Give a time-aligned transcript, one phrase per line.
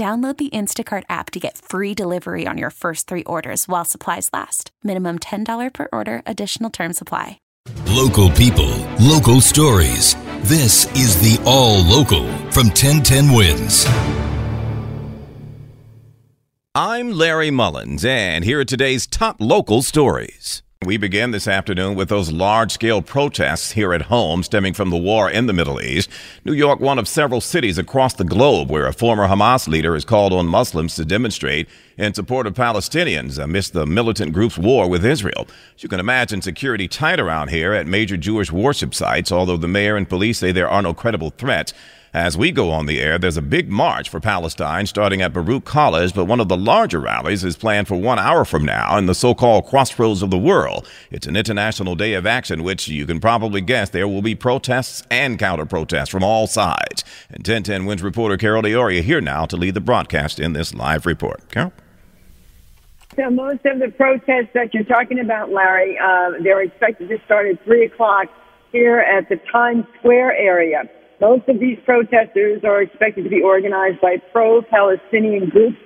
[0.00, 4.30] Download the Instacart app to get free delivery on your first three orders while supplies
[4.32, 4.70] last.
[4.82, 7.38] Minimum $10 per order, additional term supply.
[7.84, 10.14] Local people, local stories.
[10.40, 13.84] This is the All Local from 1010 Wins.
[16.74, 20.62] I'm Larry Mullins, and here are today's top local stories.
[20.86, 24.96] We begin this afternoon with those large scale protests here at home stemming from the
[24.96, 26.08] war in the Middle East.
[26.42, 30.06] New York, one of several cities across the globe where a former Hamas leader has
[30.06, 31.68] called on Muslims to demonstrate
[32.00, 35.46] in support of Palestinians amidst the militant group's war with Israel.
[35.76, 39.68] As you can imagine, security tight around here at major Jewish worship sites, although the
[39.68, 41.74] mayor and police say there are no credible threats.
[42.14, 45.64] As we go on the air, there's a big march for Palestine starting at Baruch
[45.64, 49.06] College, but one of the larger rallies is planned for one hour from now in
[49.06, 50.88] the so-called crossroads of the world.
[51.10, 55.04] It's an international day of action, which you can probably guess there will be protests
[55.08, 57.04] and counter-protests from all sides.
[57.28, 61.04] And 1010 Wins reporter Carol D'Auria here now to lead the broadcast in this live
[61.06, 61.48] report.
[61.50, 61.72] Carol?
[63.16, 67.46] So most of the protests that you're talking about, Larry, uh, they're expected to start
[67.48, 68.28] at 3 o'clock
[68.70, 70.84] here at the Times Square area.
[71.20, 75.76] Most of these protesters are expected to be organized by pro-Palestinian groups,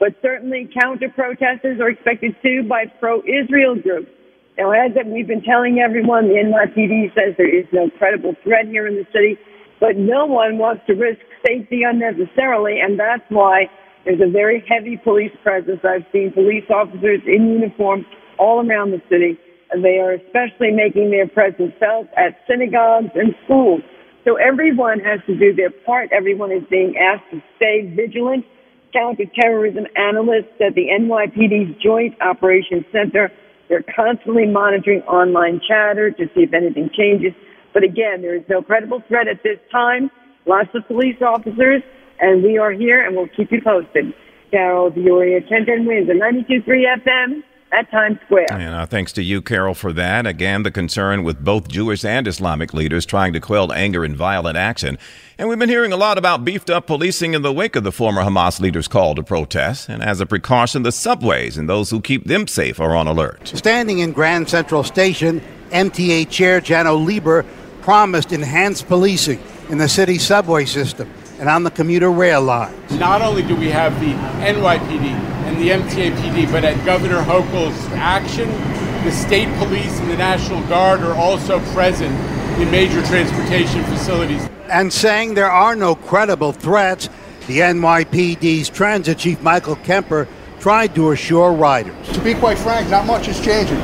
[0.00, 4.10] but certainly counter-protesters are expected too by pro-Israel groups.
[4.58, 8.88] Now, as we've been telling everyone, the NYPD says there is no credible threat here
[8.88, 9.38] in the city,
[9.80, 13.70] but no one wants to risk safety unnecessarily, and that's why
[14.04, 15.80] there's a very heavy police presence.
[15.84, 18.04] I've seen police officers in uniform
[18.38, 19.38] all around the city,
[19.70, 23.82] and they are especially making their presence felt at synagogues and schools.
[24.24, 26.10] So everyone has to do their part.
[26.12, 28.44] Everyone is being asked to stay vigilant.
[28.92, 33.32] Counterterrorism analysts at the NYPD's Joint Operations Center,
[33.68, 37.32] they're constantly monitoring online chatter to see if anything changes.
[37.72, 40.10] But again, there is no credible threat at this time.
[40.44, 41.82] Lots of police officers,
[42.22, 44.14] and we are here, and we'll keep you posted.
[44.50, 48.52] Carol D'Auria, 1010 Wins, at 92.3 FM at Times Square.
[48.52, 50.26] And uh, thanks to you, Carol, for that.
[50.26, 54.58] Again, the concern with both Jewish and Islamic leaders trying to quell anger and violent
[54.58, 54.98] action.
[55.38, 57.92] And we've been hearing a lot about beefed up policing in the wake of the
[57.92, 59.88] former Hamas leader's call to protest.
[59.88, 63.52] And as a precaution, the subways and those who keep them safe are on alert.
[63.56, 65.40] Standing in Grand Central Station,
[65.70, 67.46] MTA Chair Janno Lieber
[67.80, 71.10] promised enhanced policing in the city subway system
[71.42, 72.92] and on the commuter rail lines.
[72.92, 74.12] Not only do we have the
[74.46, 75.06] NYPD
[75.48, 78.48] and the MTAPD, but at Governor Hochul's action,
[79.02, 82.14] the state police and the National Guard are also present
[82.60, 84.48] in major transportation facilities.
[84.68, 87.08] And saying there are no credible threats,
[87.48, 90.28] the NYPD's transit chief Michael Kemper
[90.60, 92.08] tried to assure riders.
[92.12, 93.80] To be quite frank, not much is changing.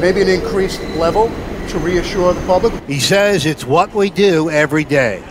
[0.00, 1.28] Maybe an increased level
[1.68, 2.72] to reassure the public.
[2.86, 5.22] He says it's what we do every day.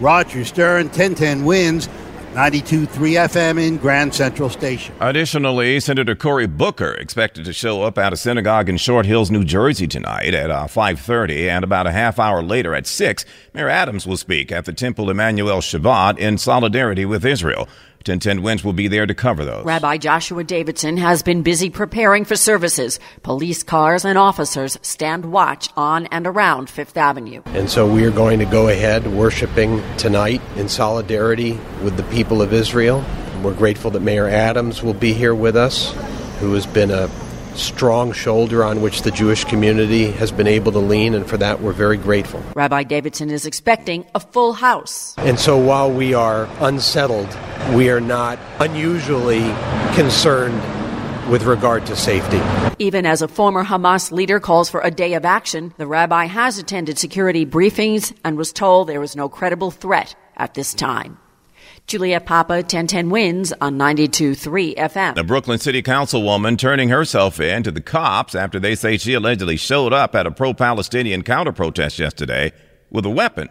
[0.00, 1.88] Roger Stern, 1010 wins
[2.36, 4.94] 92.3 FM in Grand Central Station.
[5.00, 9.42] Additionally, Senator Cory Booker expected to show up at a synagogue in Short Hills, New
[9.42, 13.24] Jersey tonight at uh, 5.30, and about a half hour later at 6,
[13.54, 17.66] Mayor Adams will speak at the Temple Emanu-El Shabbat in solidarity with Israel.
[18.08, 19.64] 1010 Wins will be there to cover those.
[19.64, 23.00] Rabbi Joshua Davidson has been busy preparing for services.
[23.22, 27.42] Police cars and officers stand watch on and around Fifth Avenue.
[27.46, 32.42] And so we are going to go ahead worshiping tonight in solidarity with the people
[32.42, 33.04] of Israel.
[33.42, 35.92] We're grateful that Mayor Adams will be here with us,
[36.38, 37.08] who has been a
[37.58, 41.60] strong shoulder on which the Jewish community has been able to lean, and for that
[41.60, 42.42] we're very grateful.
[42.54, 45.14] Rabbi Davidson is expecting a full house.
[45.18, 47.28] And so while we are unsettled,
[47.74, 49.42] we are not unusually
[49.94, 50.60] concerned
[51.30, 52.40] with regard to safety.
[52.78, 56.58] Even as a former Hamas leader calls for a day of action, the rabbi has
[56.58, 61.18] attended security briefings and was told there was no credible threat at this time.
[61.86, 65.16] Juliet Papa, 1010 wins on 92.3 FM.
[65.16, 69.56] A Brooklyn City Councilwoman turning herself in to the cops after they say she allegedly
[69.56, 72.52] showed up at a pro Palestinian counter protest yesterday
[72.90, 73.48] with a weapon.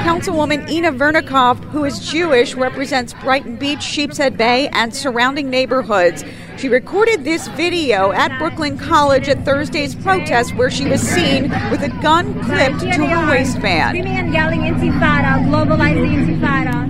[0.00, 6.24] Councilwoman Ina Vernikov, who is Jewish, represents Brighton Beach, Sheepshead Bay, and surrounding neighborhoods.
[6.56, 11.82] She recorded this video at Brooklyn College at Thursday's protest where she was seen with
[11.82, 13.98] a gun clipped to her waistband.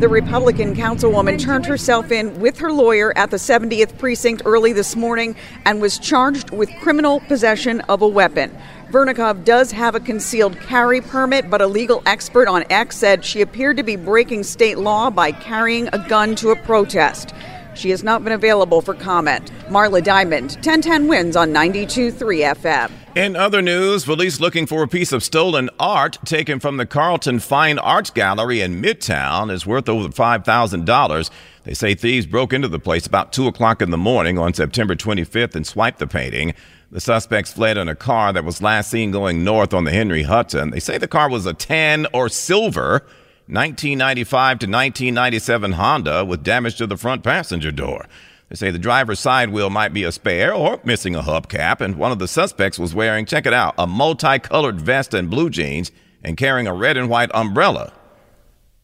[0.01, 4.97] The Republican councilwoman turned herself in with her lawyer at the 70th precinct early this
[4.97, 5.37] morning
[5.67, 8.57] and was charged with criminal possession of a weapon.
[8.91, 13.41] Vernikov does have a concealed carry permit, but a legal expert on X said she
[13.41, 17.33] appeared to be breaking state law by carrying a gun to a protest.
[17.77, 19.53] She has not been available for comment.
[19.69, 22.91] Marla Diamond, 1010 wins on 92.3 FM.
[23.15, 27.39] In other news, police looking for a piece of stolen art taken from the Carlton
[27.39, 31.31] Fine Arts Gallery in Midtown is worth over $5,000.
[31.63, 34.97] They say thieves broke into the place about 2 o'clock in the morning on September
[34.97, 36.55] 25th and swiped the painting.
[36.93, 40.25] The suspects fled in a car that was last seen going north on the Henry
[40.25, 40.71] Hudson.
[40.71, 43.07] They say the car was a tan or silver
[43.47, 48.07] 1995 to 1997 Honda with damage to the front passenger door.
[48.49, 51.95] They say the driver's side wheel might be a spare or missing a hubcap, and
[51.95, 55.93] one of the suspects was wearing, check it out, a multicolored vest and blue jeans
[56.25, 57.93] and carrying a red and white umbrella.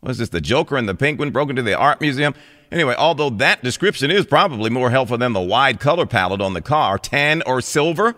[0.01, 2.35] Was this the Joker and the Penguin broke into the art museum?
[2.73, 6.63] Anyway, although that description is probably more helpful than the wide color palette on the
[6.63, 8.17] car, tan or silver,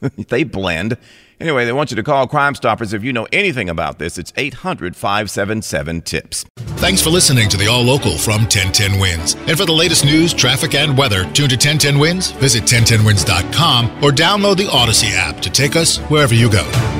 [0.28, 0.96] they blend.
[1.40, 4.18] Anyway, they want you to call Crime Stoppers if you know anything about this.
[4.18, 6.44] It's 800 577 TIPS.
[6.76, 9.34] Thanks for listening to the All Local from 1010 Wins.
[9.34, 14.10] And for the latest news, traffic, and weather, tune to 1010 Wins, visit 1010wins.com, or
[14.10, 16.99] download the Audacy app to take us wherever you go.